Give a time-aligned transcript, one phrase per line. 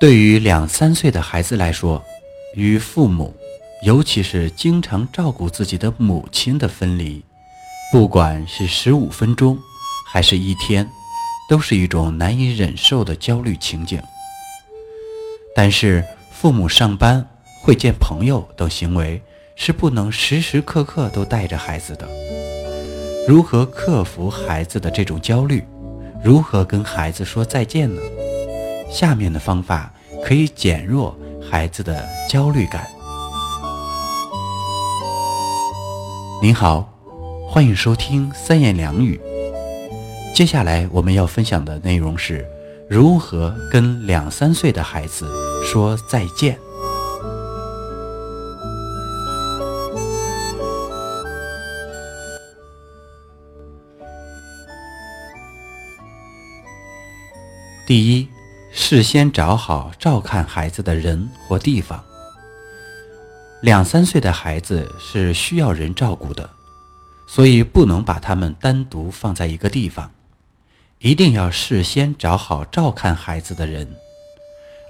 [0.00, 2.02] 对于两三岁的孩子来说，
[2.54, 3.34] 与父母，
[3.84, 7.22] 尤其是经常照顾自己的母亲的分离，
[7.92, 9.56] 不管是十五分钟，
[10.12, 10.86] 还是一天，
[11.48, 14.02] 都是一种难以忍受的焦虑情景。
[15.56, 17.26] 但是，父母上班、
[17.62, 19.22] 会见朋友等行为
[19.54, 22.06] 是不能时时刻刻都带着孩子的。
[23.26, 25.64] 如何克服孩子的这种焦虑？
[26.22, 28.02] 如何跟孩子说再见呢？
[28.94, 29.92] 下面的方法
[30.24, 32.86] 可以减弱孩子的焦虑感。
[36.40, 36.88] 您好，
[37.48, 39.20] 欢迎收听三言两语。
[40.32, 42.48] 接下来我们要分享的内容是。
[42.88, 45.26] 如何跟两三岁的孩子
[45.64, 46.56] 说再见？
[57.86, 58.28] 第一，
[58.76, 62.04] 事先找好照看孩子的人或地方。
[63.62, 66.50] 两三岁的孩子是需要人照顾的，
[67.24, 70.10] 所以不能把他们单独放在一个地方。
[70.98, 73.88] 一定要事先找好照看孩子的人，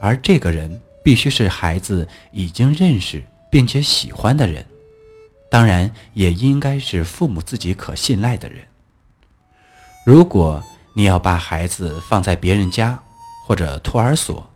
[0.00, 4.64] 而这个人必须是孩子已经认识并且喜欢的人，
[5.50, 8.64] 当然也应该是父母自己可信赖的人。
[10.06, 10.62] 如果
[10.94, 12.98] 你要把孩子放在别人家
[13.52, 14.48] 或者托儿所，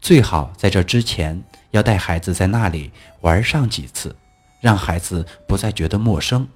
[0.00, 4.14] 最好在这之前要带孩子在那里玩上几次，
[4.60, 6.46] 让孩子不再觉得陌生。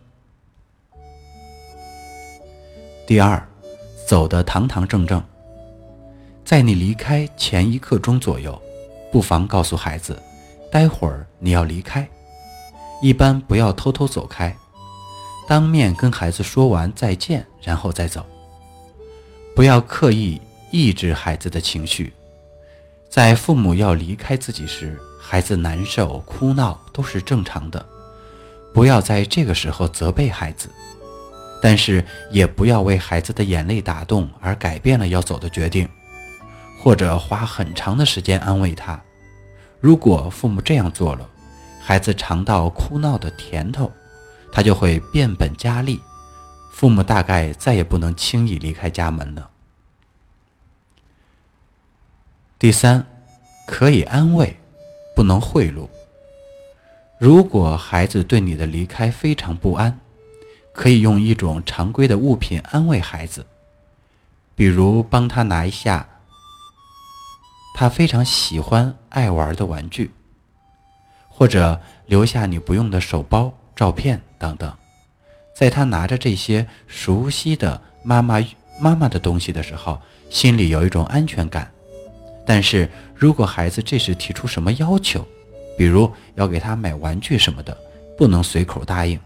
[3.05, 3.45] 第二。
[4.07, 5.21] 走得堂堂正正，
[6.45, 8.61] 在你离开前一刻钟左右，
[9.11, 10.17] 不妨告诉孩子，
[10.71, 12.09] 待会儿你要离开，
[13.03, 14.57] 一般不要偷偷走开，
[15.49, 18.25] 当面跟孩子说完再见，然后再走。
[19.57, 22.13] 不要刻意抑制孩子的情绪，
[23.09, 27.85] 在父母要离开自己时，孩子难受、哭闹都是正常的，
[28.73, 30.69] 不要在这个时候责备孩子。
[31.63, 35.87] 但是也不要为孩子的眼泪打动而改变了要走的决定，
[36.79, 38.99] 或者花很长的时间安慰他。
[39.79, 41.29] 如果父母这样做了，
[41.83, 43.93] 孩子尝到哭闹的甜头，
[44.51, 46.01] 他就会变本加厉，
[46.73, 49.50] 父母大概再也不能轻易离开家门了。
[52.61, 53.07] 第三，
[53.67, 54.55] 可以安慰，
[55.17, 55.89] 不能贿赂。
[57.19, 59.99] 如果孩子对你的离开非常不安，
[60.75, 63.47] 可以用一种常规的物品安慰孩子，
[64.55, 66.07] 比如帮他拿一下
[67.75, 70.11] 他非常喜欢爱玩的玩具，
[71.31, 74.71] 或者留下你不用的手包、照片等等。
[75.57, 78.39] 在他拿着这些熟悉的妈妈
[78.79, 81.73] 妈妈的东西的时候，心里有一种安全感。
[82.47, 85.27] 但是如果孩子这时提出什么要求，
[85.77, 87.77] 比如要给他买玩具什么的，
[88.17, 89.19] 不能随口答应。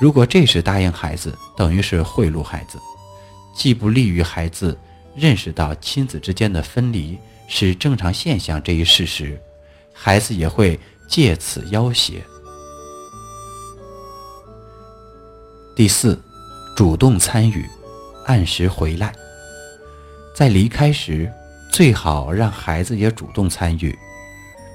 [0.00, 2.78] 如果这时答应孩子，等于是贿赂孩子，
[3.56, 4.78] 既不利于孩子
[5.14, 7.18] 认识到亲子之间的分离
[7.48, 9.40] 是正常现象这一事实，
[9.92, 10.78] 孩子也会
[11.08, 12.22] 借此要挟。
[15.74, 16.20] 第四，
[16.76, 17.66] 主动参与，
[18.26, 19.12] 按时回来。
[20.34, 21.32] 在离开时，
[21.78, 23.96] 最好让孩子也主动参与，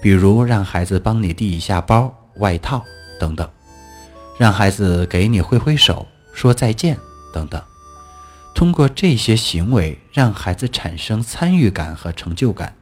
[0.01, 2.81] 比如让孩子帮你递一下包、外套
[3.19, 3.45] 等等。
[4.37, 6.97] 让孩子给你挥挥手，说再见
[7.33, 7.61] 等等。
[8.55, 12.73] 通过这些行为，让孩子产生参与感和成就感。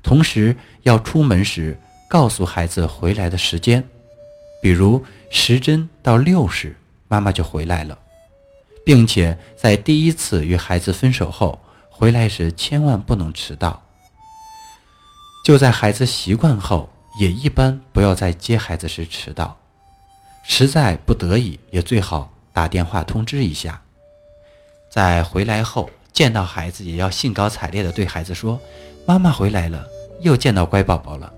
[0.00, 0.54] 同时，
[0.84, 1.76] 要出门时
[2.08, 3.82] 告诉孩子回来的时间，
[4.62, 6.76] 比如时针到六时，
[7.08, 7.98] 妈妈就回来了，
[8.84, 11.58] 并且在第一次与孩子分手后
[11.98, 13.82] 回来时，千万不能迟到。
[15.42, 19.56] 就在孩子习惯后，也一般不要在接孩子时迟到。
[20.44, 23.80] 实在不得已，也最好打电话通知一下。
[24.90, 28.60] 在回来后见到孩子，也要兴高采烈地对孩子说
[29.08, 29.86] ：“妈妈回来了，
[30.20, 31.32] 又见到乖宝宝了。”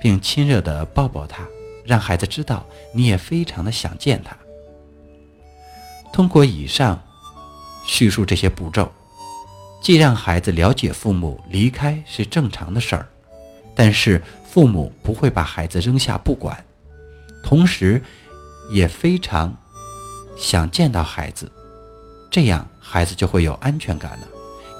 [0.00, 1.46] 并亲热地抱抱他，
[1.84, 2.64] 让孩子知道
[2.94, 4.34] 你也非常的想见他。
[6.10, 6.98] 通过以上
[7.86, 8.90] 叙述这些步骤，
[9.80, 13.08] 既让孩子了解父母离开是正常的事儿，
[13.74, 16.62] 但是父母不会把孩子扔下不管。
[17.42, 18.02] 同时，
[18.70, 19.56] 也非常
[20.36, 21.50] 想见到孩子，
[22.30, 24.28] 这样孩子就会有安全感了，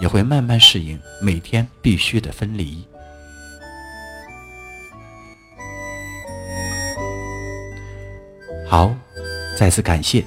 [0.01, 2.87] 也会慢慢适应每天必须的分离。
[8.69, 8.95] 好，
[9.59, 10.25] 再次感谢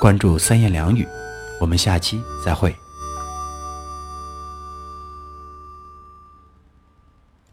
[0.00, 1.06] 关注三言两语，
[1.60, 2.74] 我们下期再会。